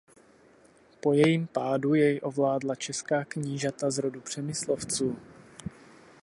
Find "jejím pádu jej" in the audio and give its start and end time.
1.13-2.19